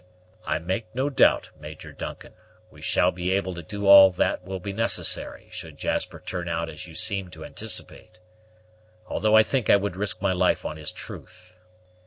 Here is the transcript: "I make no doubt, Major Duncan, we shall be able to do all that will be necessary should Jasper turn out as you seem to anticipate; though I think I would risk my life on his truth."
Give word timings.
"I 0.47 0.57
make 0.57 0.87
no 0.95 1.11
doubt, 1.11 1.51
Major 1.59 1.91
Duncan, 1.91 2.33
we 2.71 2.81
shall 2.81 3.11
be 3.11 3.29
able 3.33 3.53
to 3.53 3.61
do 3.61 3.85
all 3.85 4.09
that 4.13 4.43
will 4.43 4.59
be 4.59 4.73
necessary 4.73 5.47
should 5.51 5.77
Jasper 5.77 6.19
turn 6.19 6.49
out 6.49 6.69
as 6.71 6.87
you 6.87 6.95
seem 6.95 7.29
to 7.29 7.45
anticipate; 7.45 8.17
though 9.07 9.37
I 9.37 9.43
think 9.43 9.69
I 9.69 9.75
would 9.75 9.95
risk 9.95 10.19
my 10.19 10.33
life 10.33 10.65
on 10.65 10.77
his 10.77 10.91
truth." 10.91 11.55